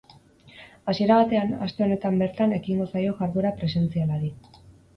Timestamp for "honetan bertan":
1.89-2.57